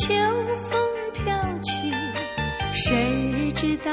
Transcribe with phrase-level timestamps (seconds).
[0.00, 0.14] 秋
[0.70, 0.80] 风
[1.12, 1.92] 飘起，
[2.72, 3.90] 谁谁知道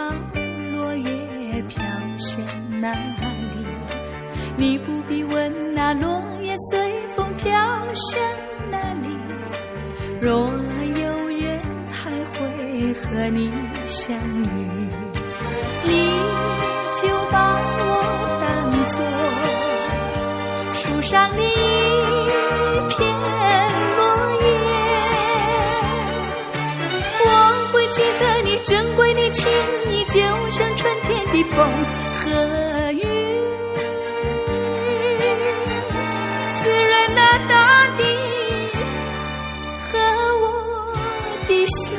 [0.72, 1.82] 落叶飘
[2.18, 2.40] 向
[2.80, 3.68] 哪里？
[4.56, 7.52] 你不必问，那落叶随风飘
[7.94, 8.22] 向
[8.72, 9.18] 哪里？
[10.22, 11.62] 若有缘，
[11.92, 13.52] 还会和你
[13.86, 14.48] 相遇，
[15.84, 16.10] 你
[16.94, 17.92] 就把我
[18.40, 19.04] 当作
[20.74, 21.42] 树上的
[27.98, 29.50] 记得你珍贵的情
[29.90, 30.20] 谊，就
[30.52, 31.68] 像春天的风
[32.14, 33.02] 和雨，
[36.64, 38.04] 滋润了大地
[39.90, 39.98] 和
[40.44, 40.46] 我
[41.48, 41.97] 的心。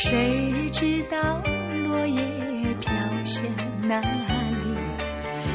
[0.00, 1.42] 谁知道
[1.88, 2.22] 落叶
[2.80, 2.92] 飘
[3.24, 3.44] 向
[3.82, 4.72] 哪里？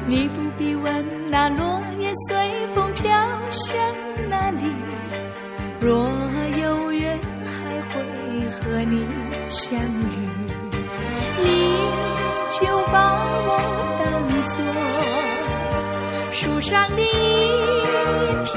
[0.05, 3.09] 你不必问，那落叶随风飘
[3.49, 3.77] 向
[4.29, 4.63] 哪里？
[5.79, 6.09] 若
[6.57, 8.03] 有缘，还会
[8.49, 9.07] 和你
[9.47, 10.27] 相遇，
[11.41, 11.47] 你
[12.59, 12.99] 就把
[13.45, 13.49] 我
[14.03, 14.03] 当
[14.43, 14.61] 作
[16.33, 17.07] 树上的一
[18.43, 18.53] 片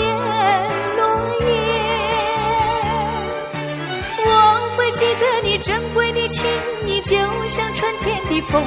[0.97, 1.01] 落
[1.47, 1.96] 叶。
[4.93, 6.47] 记得你珍贵的情
[6.87, 7.17] 谊，就
[7.49, 8.63] 像春天的风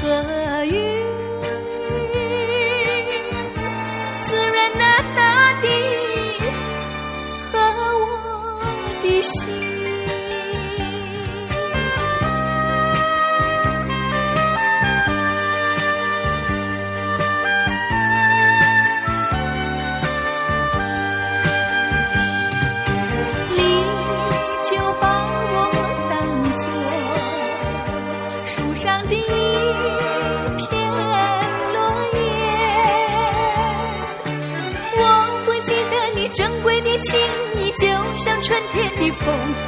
[0.00, 0.72] 和雨，
[4.28, 5.68] 滋润那大地
[7.52, 7.58] 和
[8.00, 8.02] 我
[9.02, 9.67] 的心。
[38.18, 39.67] 像春天的风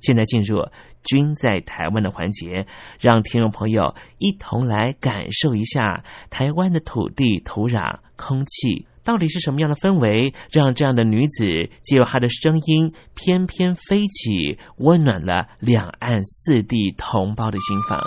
[0.00, 0.68] 现在进入
[1.04, 2.66] “君在台湾”的环节，
[3.00, 11.46] 让听众朋友一同来感受一下台湾的土地、土壤、空气到底是什么样的氛围，让这样的女子
[11.82, 18.00] 借由她的声音翩翩飞起，温暖了两岸四地同胞的心房。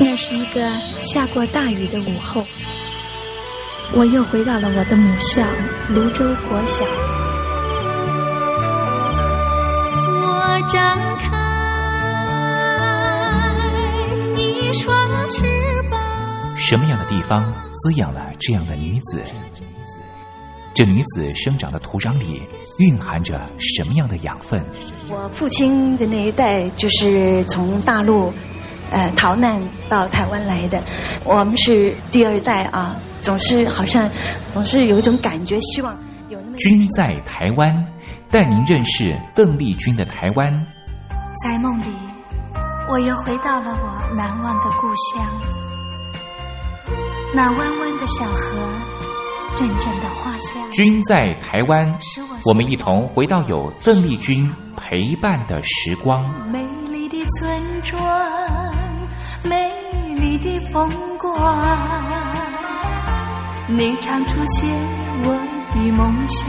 [0.00, 2.44] 那是一个下过大雨的午后，
[3.96, 5.42] 我又回到了我的母校
[5.88, 6.84] 泸州国小。
[10.22, 11.26] 我张开
[14.36, 15.42] 一双翅
[15.90, 15.98] 膀。
[16.56, 19.24] 什么样的地方滋养了这样的女子？
[20.74, 22.46] 这女子生长的土壤里
[22.78, 24.64] 蕴含着什么样的养分？
[25.10, 28.32] 我父亲的那一代就是从大陆
[28.90, 30.80] 呃逃难到台湾来的，
[31.24, 34.10] 我们是第二代啊，总是好像
[34.54, 35.96] 总是有一种感觉，希望
[36.28, 37.86] 有那么君在台湾，
[38.30, 40.52] 带您认识邓丽君的台湾。
[41.44, 41.86] 在梦里，
[42.88, 45.24] 我又回到了我难忘的故乡，
[47.34, 48.58] 那弯弯的小河，
[49.56, 50.72] 阵阵的花香。
[50.72, 51.98] 君在台湾，
[52.46, 56.24] 我们一同回到有邓丽君陪伴的时光。
[56.50, 58.00] 美丽的村庄，
[59.44, 59.70] 美
[60.16, 62.37] 丽的风光，
[63.70, 64.66] 你常出现
[65.24, 65.34] 我
[65.74, 66.46] 的梦乡。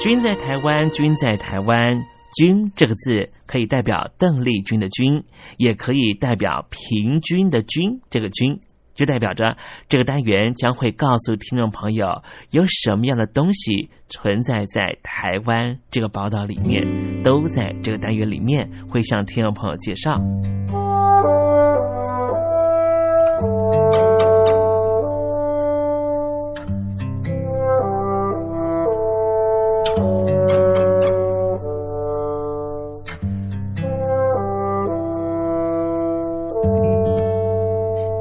[0.00, 2.06] 君在台湾，君在台湾。
[2.34, 5.24] 君这个字可以代表邓丽君的君，
[5.58, 8.00] 也可以代表平均的均。
[8.08, 8.60] 这个均
[8.94, 9.56] 就代表着
[9.88, 16.86] 这个单元将会告诉听众朋友有什么样的东西存在在台湾这个宝岛里面，
[17.22, 20.20] 都在这个单元里面会向听众朋友介绍。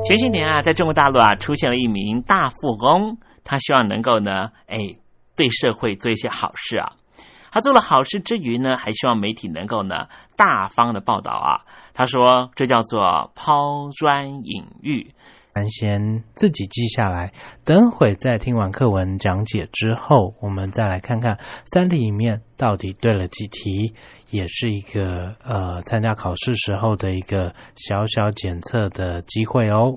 [0.05, 4.77] 前些年啊，在中国大陆啊，出现了一名大富翁，他希望能够呢，哎，
[5.37, 6.91] 对社会做一些好事啊。
[7.53, 11.61] 他做了好事之余呢，还希望媒体能够呢，大方的报道啊。
[11.93, 15.13] 他说，这叫做抛砖引玉。
[15.55, 17.31] 咱先自己记下来，
[17.63, 23.93] 等会在听完课文讲解之后，我们再来看看三题里面到底对了几题。
[24.33, 29.93] 也是一个呃，参加考试时候的一个小小检测的机会哦。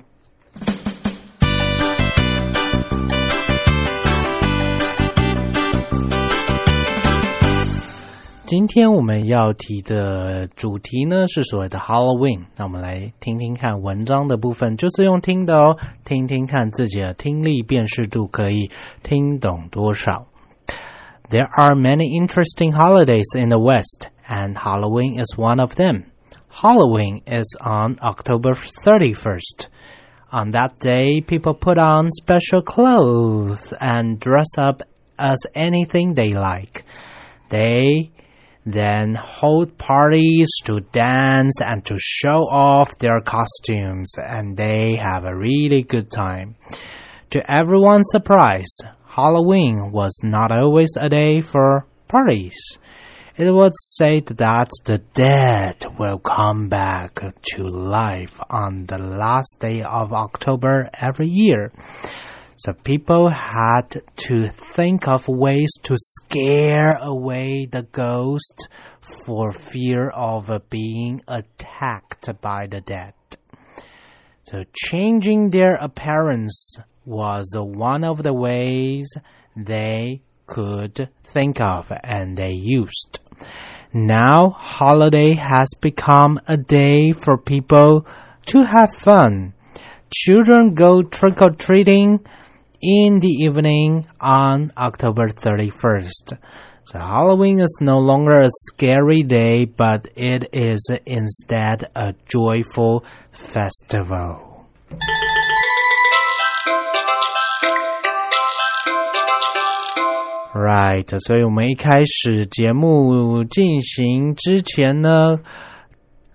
[8.45, 12.45] 今天我们要提的主题呢是所谓的 Halloween。
[12.55, 18.69] 那我们来听听看文章的部分，就是用听的哦，听听看自己的听力辨识度可以
[19.01, 20.27] 听懂多少。
[21.31, 24.09] There are many interesting holidays in the West.
[24.27, 26.11] And Halloween is one of them.
[26.49, 29.67] Halloween is on October 31st.
[30.31, 34.81] On that day, people put on special clothes and dress up
[35.17, 36.83] as anything they like.
[37.49, 38.11] They
[38.65, 45.35] then hold parties to dance and to show off their costumes, and they have a
[45.35, 46.55] really good time.
[47.29, 52.57] To everyone's surprise, Halloween was not always a day for parties.
[53.39, 57.19] It was said that the dead will come back
[57.53, 61.71] to life on the last day of October every year.
[62.57, 68.69] So people had to think of ways to scare away the ghost
[69.01, 73.13] for fear of being attacked by the dead.
[74.45, 79.15] So changing their appearance was one of the ways
[79.55, 83.19] they could think of and they used.
[83.93, 88.05] Now holiday has become a day for people
[88.47, 89.53] to have fun.
[90.13, 92.25] Children go trick or treating
[92.81, 96.37] in the evening on October 31st.
[96.85, 104.65] So Halloween is no longer a scary day, but it is instead a joyful festival.
[110.57, 115.39] Right，所以我们一开始节目进行之前呢，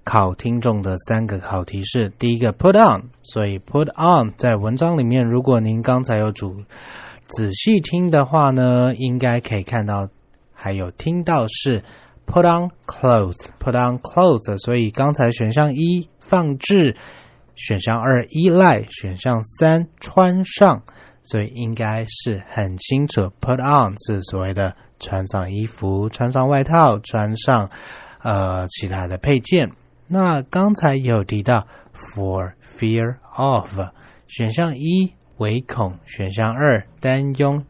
[0.04, 6.62] 考听众的三个考题是：第一个 put on，所以 put on 在文章里面，如果您刚才有主
[7.26, 10.08] 仔细听的话呢，应该可以看到
[10.54, 11.82] 还有听到是
[12.24, 16.94] put on clothes，put on clothes，所以刚才选项一放置，
[17.56, 20.84] 选项二依赖，选项三穿上。
[21.24, 27.70] 所以应该是很清楚，put on 是所谓的穿上衣服、穿上外套、穿上
[28.20, 29.70] 呃其他的配件。
[30.08, 33.78] 那刚才有提到 for fear of，
[34.26, 37.62] 选项一唯恐，选项二担忧，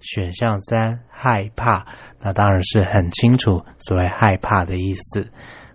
[0.00, 1.86] 选项三害怕。
[2.20, 5.30] 那当然是很清楚所谓害怕的意思。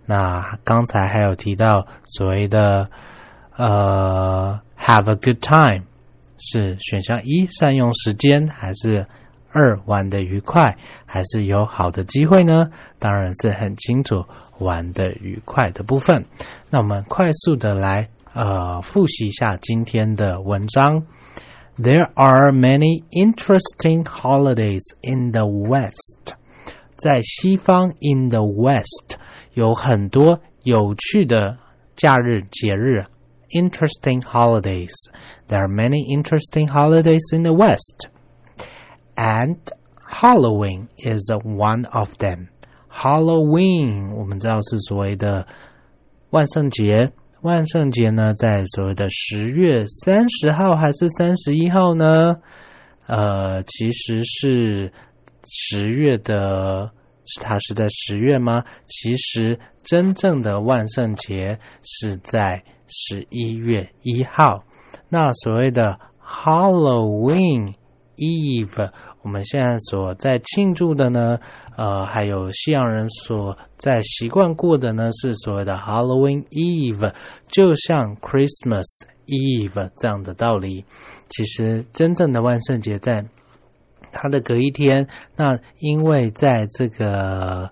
[0.06, 2.88] 那刚才还有提到所谓的
[3.56, 5.86] 呃 have a good time。
[6.38, 9.06] 是选项一善用时间，还是
[9.52, 10.76] 二玩的愉快，
[11.06, 12.70] 还是有好的机会呢？
[12.98, 14.24] 当然是很清楚
[14.58, 16.24] 玩的愉快的部分。
[16.70, 21.04] 那我们快速的来呃复习一下今天的文章。
[21.78, 26.34] There are many interesting holidays in the West。
[26.94, 29.18] 在西方，in the West
[29.52, 31.58] 有很多有趣的
[31.94, 33.04] 假日节日。
[33.55, 34.93] interesting holidays.
[35.47, 38.09] There are many interesting holidays in the West.
[39.15, 39.57] And
[40.07, 42.49] Halloween is one of them.
[42.89, 45.47] Halloween 我们知道是所谓的
[46.29, 47.11] 万圣节。
[47.41, 52.35] 万圣节呢，在所谓的十月三十号还是三十一号呢？
[53.07, 54.93] 呃，其实是
[55.43, 56.91] 十月的，
[57.41, 58.63] 它是在十月吗？
[58.85, 64.64] 其实真正的万圣节是在 十一月一号，
[65.08, 67.74] 那所谓的 Halloween
[68.16, 68.90] Eve，
[69.22, 71.38] 我们现在所在庆祝的呢，
[71.76, 77.14] 呃，还有西洋人所在习惯过的呢，是所谓的 Halloween Eve，
[77.48, 78.84] 就像 Christmas
[79.26, 80.84] Eve 这样的道理。
[81.28, 83.24] 其实真正的万圣节在
[84.12, 87.70] 它的隔一天，那因为在这个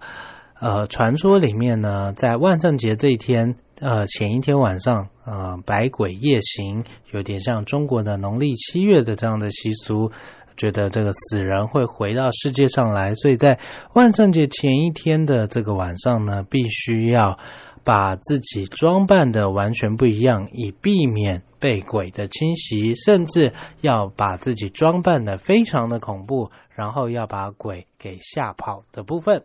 [0.60, 10.10] 呃传说里面呢，在万圣节这一天，呃前一天晚上，呃百鬼夜行，有点像中国的农历七月的这样的习俗，
[10.56, 13.58] 觉得这个死人会回到世界上来，所以在
[13.94, 17.38] 万圣节前一天的这个晚上呢，必须要
[17.82, 21.42] 把自己装扮的完全不一样，以避免。
[21.60, 29.44] 被鬼的侵袭，甚至要把自己装扮的非常的恐怖，然后要把鬼给吓跑的部分。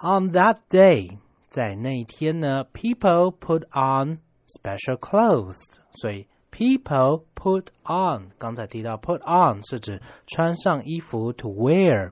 [0.00, 1.18] On that day，
[1.53, 5.57] 在那一天呢，people put on special clothes，
[5.91, 12.11] 所以 people put on，刚才提到 put on 是指穿上衣服 to wear。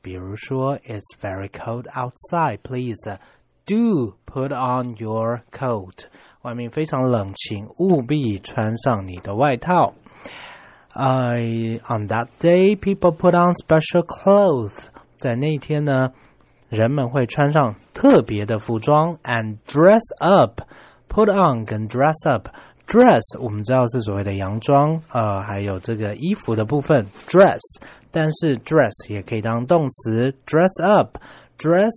[0.00, 3.18] 比如说，It's very cold outside，please
[3.66, 6.04] do put on your coat。
[6.42, 9.94] 外面非常冷清，务必穿上你的外套。
[10.94, 14.86] I on that day, people put on special clothes。
[15.16, 16.12] 在那一天呢，
[16.73, 20.61] 人们会穿上特别的服装，and dress up。
[21.07, 27.59] Put on 跟 dress up，dress 我们知道是所谓的洋装，呃，还有这个衣服的部分，dress。
[28.09, 31.91] 但是 dress 也可以当动词，dress up，dress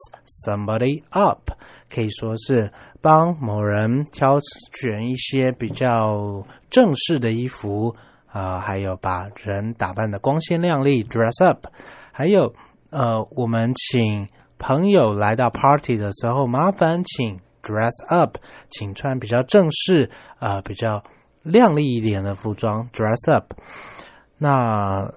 [0.45, 1.50] somebody up，
[1.90, 2.71] 可以说是。
[3.02, 4.40] 帮某人挑
[4.80, 7.95] 选一些比较正式的衣服
[8.26, 11.68] 啊，还有把人打扮的光鲜亮丽，dress up。
[12.11, 12.52] 还有
[12.90, 18.38] 呃，我们请朋友来到 party 的时候，麻烦请 dress up，
[18.70, 21.03] 请穿比较正式啊，比较
[21.44, 23.53] 亮丽一点的服装，dress up。
[24.38, 25.13] 那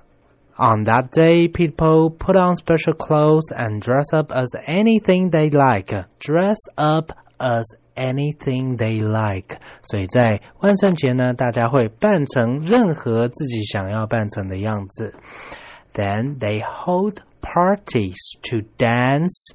[0.56, 6.06] on that day, people put on special clothes and dress up as anything they like.
[6.20, 7.64] Dress up as
[7.96, 15.14] anything they like，所以在万圣节呢，大家会扮成任何自己想要扮成的样子。
[15.92, 19.52] Then they hold parties to dance，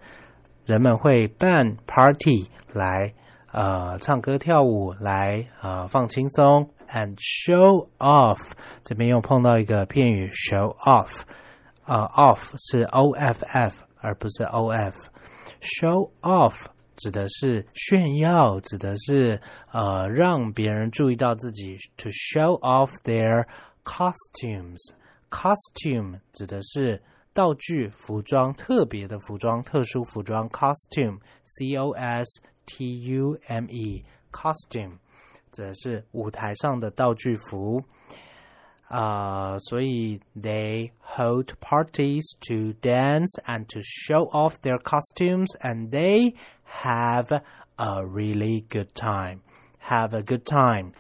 [0.65, 3.13] 人们会办 party 来
[3.51, 8.39] 呃唱歌跳舞来呃放轻松，and show off。
[8.83, 11.21] 这边又碰到一个片语 show off，
[11.85, 16.55] 呃 off 是 o f f 而不是 o f。show off
[16.95, 23.45] 指的是炫耀，指的是呃让别人注意到自己，to show off their
[23.83, 27.01] costumes。costume 指的是
[27.33, 30.49] 道具、服装、特别的服装、特殊服装。
[30.49, 34.97] costume，c o s t u m e，costume
[35.51, 37.83] 指的是舞台上的道具服。
[38.89, 46.33] 啊，所以 they hold parties to dance and to show off their costumes, and they
[46.65, 47.41] have
[47.75, 49.41] a really good time.
[49.79, 50.93] Have a good time，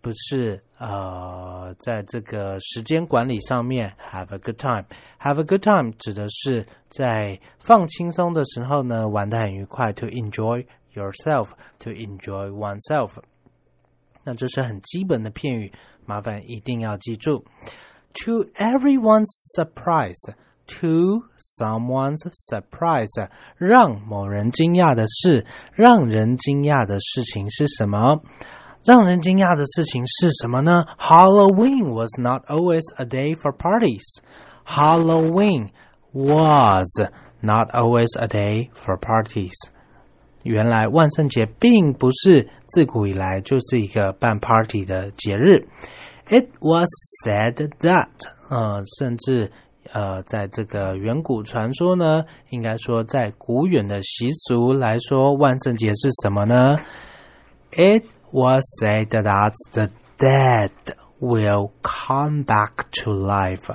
[0.00, 4.85] 不是 呃，在这个时间管理上面 have a good time。
[5.19, 9.91] Have a good time 指的是在放轻松的时候呢，玩得很愉快。
[9.93, 13.17] To enjoy yourself, to enjoy oneself。
[14.23, 15.71] 那这是很基本的片语，
[16.05, 17.43] 麻烦一定要记住。
[18.23, 20.33] To everyone's surprise。
[20.79, 28.21] To someone's surprise，让某人惊讶的事，让人惊讶的事情是什么？
[28.83, 34.03] 让人惊讶的事情是什么呢？Halloween was not always a day for parties.
[34.65, 35.69] Halloween
[36.13, 36.87] was
[37.41, 39.53] not always a day for parties.
[40.43, 45.67] 原来万圣节并不是自古以来就是一个办 party 的节日。
[46.27, 46.87] It was
[47.25, 48.09] said that，
[48.49, 49.51] 呃，甚至。
[49.91, 56.77] 呃，在这个远古传说呢，应该说在古远的习俗来说，万圣节是什么呢
[57.71, 60.70] ？It was said that the dead
[61.20, 63.74] will come back to life。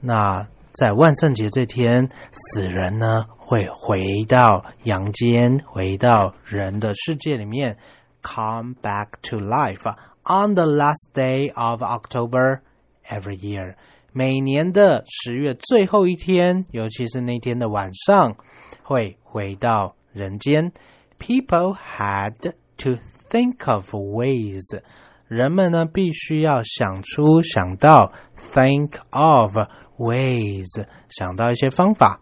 [0.00, 7.76] 那在万圣节这天，死人呢会回到阳间，回到人的世界里面，
[8.22, 9.88] come back to life
[10.22, 12.60] on the last day of October
[13.08, 13.74] every year。
[14.12, 18.36] 每年的十月最后一天，尤其是那天的晚上，
[18.84, 20.72] 会回到人间。
[21.18, 22.34] People had
[22.78, 22.98] to
[23.32, 24.82] think of ways，
[25.26, 28.12] 人们呢必须要想出、想到，
[28.52, 29.56] think of
[29.98, 32.20] ways，想到一些方法。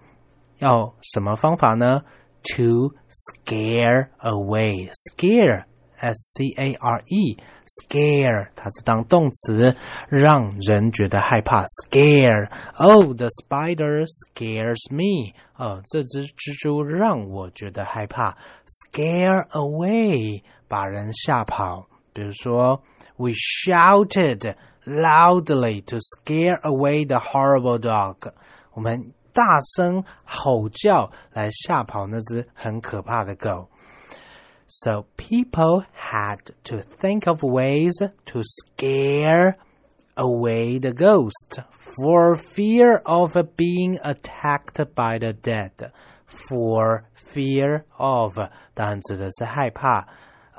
[0.58, 2.02] 要什么方法呢？
[2.54, 5.64] To scare away，scare
[5.98, 9.74] S C A R E，scare 它是当动词，
[10.08, 11.64] 让人觉得害怕。
[11.64, 18.36] Scare oh the spider scares me 哦，这只蜘蛛让我觉得害怕。
[18.66, 21.86] Scare away 把人吓跑。
[22.12, 22.82] 比如说，
[23.16, 28.32] We shouted loudly to scare away the horrible dog。
[28.72, 33.68] 我们大声吼叫来吓跑那只很可怕的狗。
[34.68, 39.56] So people had to think of ways to scare
[40.16, 45.92] away the ghost for fear of being attacked by the dead.
[46.26, 48.36] For fear of
[48.74, 50.08] 当然指的是害怕。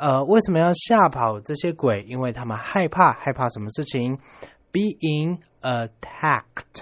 [0.03, 2.03] 呃，为什么要吓跑这些鬼？
[2.09, 4.19] 因为他们害怕，害怕什么事情
[4.73, 6.81] ？Being attacked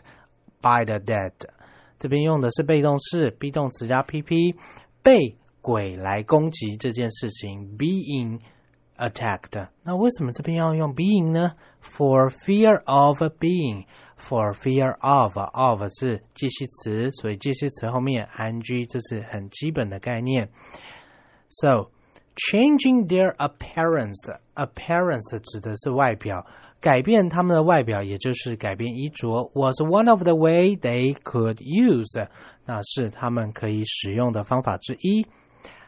[0.63, 1.35] by the dead。
[1.99, 4.57] 这边用的是被动式，be 动词加 pp，
[5.03, 8.41] 被鬼来攻击这件事情，being
[8.97, 9.69] attacked。
[9.83, 11.53] 那为什么这边要用 being 呢
[11.83, 20.49] ？For fear of being，for fear of，of 是介系词，所以介系词后面 ing，这是很基本的概念。
[21.51, 21.91] So
[22.40, 26.46] changing their appearance，appearance 指的是外表。
[26.82, 32.28] 改变他们的外表，也就是改变衣着，was one of the way they could use，
[32.66, 35.26] 那是他们可以使用的方法之一。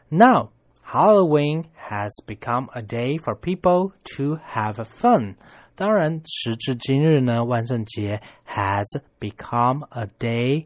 [0.10, 0.50] Now
[0.84, 5.36] Halloween has become a day for people to have fun。
[5.76, 10.66] 当然，时至今日呢，万圣节 has become a day，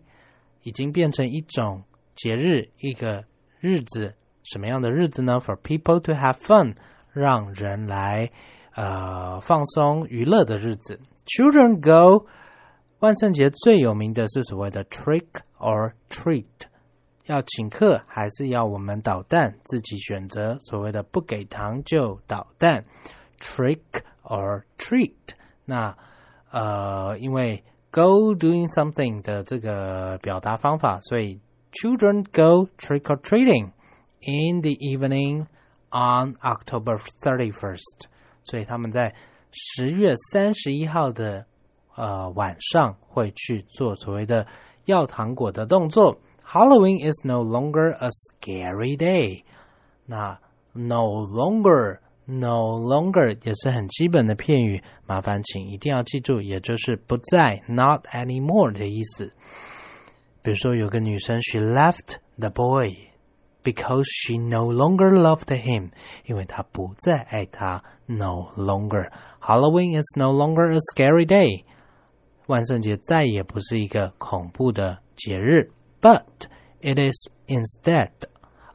[0.63, 1.83] 已经变成一种
[2.15, 3.25] 节日，一个
[3.59, 4.13] 日子。
[4.50, 6.76] 什么样的日子呢？For people to have fun，
[7.12, 8.30] 让人来。
[8.78, 12.26] 呃，放松娱乐的日子，Children go。
[12.98, 15.24] 万圣节最有名的是所谓的 trick
[15.58, 16.44] or treat，
[17.24, 20.58] 要请客还是要我们捣蛋，自己选择。
[20.60, 22.84] 所谓的不给糖就捣蛋
[23.40, 23.80] ，trick
[24.22, 25.14] or treat。
[25.64, 25.96] 那
[26.50, 31.40] 呃，因为 go doing something 的这个表达方法，所以
[31.72, 33.70] children go trick or treating
[34.25, 35.47] in the evening
[35.89, 38.05] on October thirty first。
[38.43, 39.13] 所以他们在
[39.51, 41.45] 十月三十一号的
[41.95, 44.47] 呃晚上会去做所谓的
[44.85, 46.19] 要糖果的动作。
[46.43, 49.43] Halloween is no longer a scary day。
[50.05, 50.39] 那
[50.73, 59.31] no longer no longer 也是很基本的片语，麻烦请一定要记住，也就是不再 not anymore 的意思。
[60.41, 63.04] 比如说有个女生，she left the boy。
[63.65, 65.91] because she no longer loved him，
[66.25, 71.63] 因为她不再爱他，no longer。Halloween is no longer a scary day，
[72.47, 75.71] 万圣节再也不是一个恐怖的节日，
[76.01, 76.23] but
[76.81, 78.11] it is instead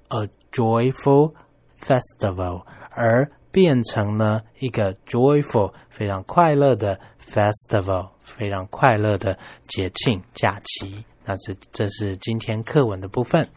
[0.08, 1.34] a joyful
[1.80, 11.04] festival，而变成了一个 joyful 非常快乐的 festival，非常快乐的节庆假期。
[11.24, 13.48] 那是这是今天课文的部分。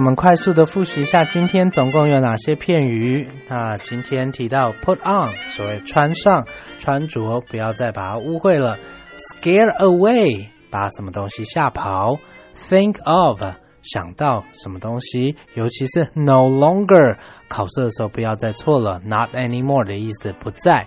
[0.00, 3.28] 我们快速的复习一下，今天总共有哪些片语？
[3.50, 6.46] 那今天提到 put on，所谓穿上、
[6.78, 8.78] 穿着，不要再把它误会了。
[9.18, 12.16] scare away，把什么东西吓跑。
[12.54, 13.42] think of，
[13.82, 17.18] 想到什么东西，尤其是 no longer，
[17.50, 19.02] 考试的时候不要再错了。
[19.04, 20.86] not anymore 的意思不在。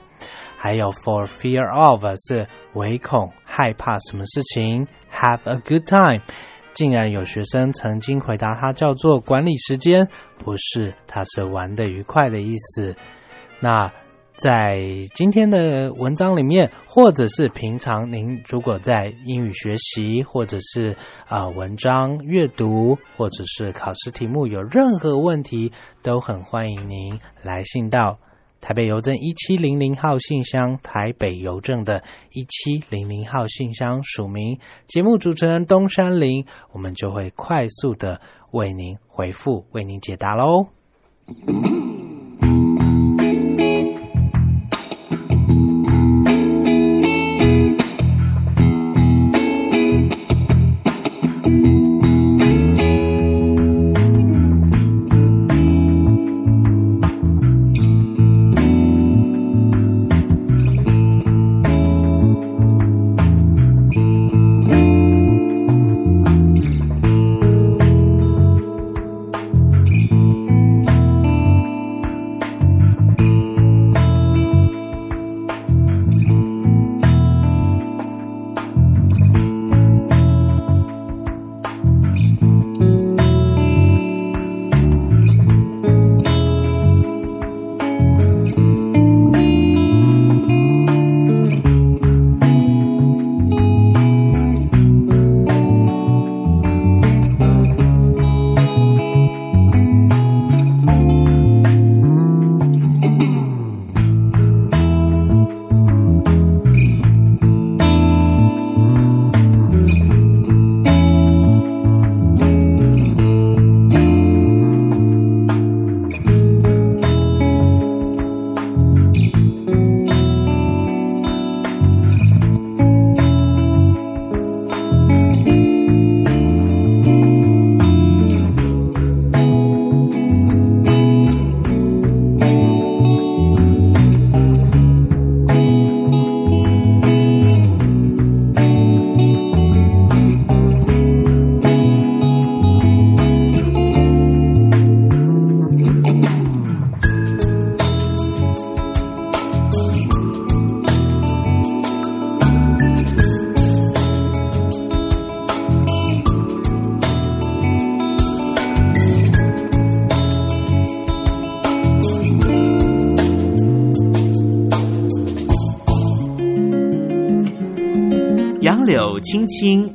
[0.58, 4.88] 还有 for fear of 是唯恐害怕什么事情。
[5.16, 6.24] have a good time。
[6.74, 10.08] 竟然有学生曾经回答他叫做管理时间，
[10.38, 12.96] 不是，他是玩的愉快的意思。
[13.60, 13.92] 那
[14.36, 14.80] 在
[15.14, 28.18] 今天的文章里面，或者是平常您如果在英语学习，或者是啊文章阅读，或者是考试题目有任何问题，都很欢迎您来信到。
[28.64, 38.22] 台北邮政一七零零号信箱，台北邮政的一七零零号信箱署名，节目主持人东山林，我们就会快速的
[38.52, 40.68] 为您回复，为您解答喽。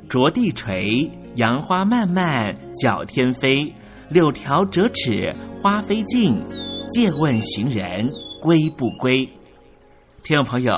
[0.08, 3.74] 着地垂，杨花漫漫搅天飞。
[4.08, 6.42] 柳条折尺花飞尽，
[6.90, 8.08] 借问行人
[8.40, 9.28] 归不归？
[10.22, 10.72] 听众朋友，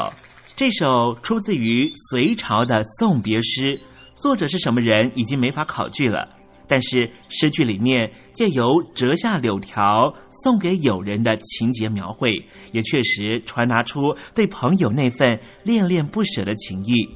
[0.56, 3.80] 这首出自于隋朝的送别诗，
[4.18, 6.28] 作者是什么人已经没法考据了。
[6.66, 17.08] 但是诗句里面借由折下柳条送给友人的情节描绘，也确实传达出对朋友那份恋恋不舍的情谊。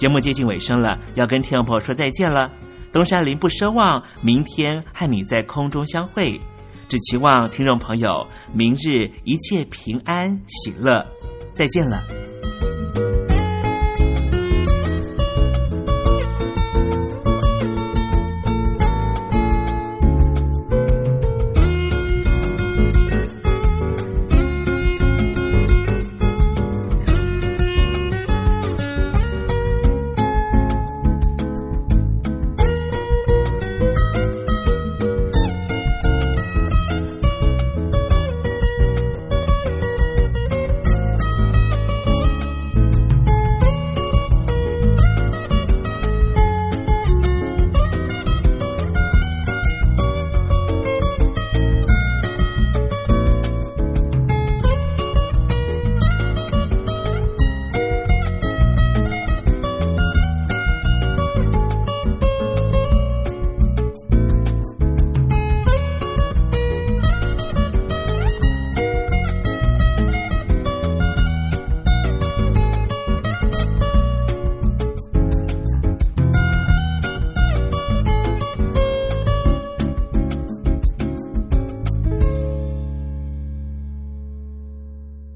[0.00, 2.50] 节目接近尾声了，要跟听众朋友说再见了。
[2.90, 6.40] 东山林不奢望明天和你在空中相会，
[6.88, 11.06] 只期望听众朋友明日一切平安喜乐。
[11.54, 12.00] 再见了。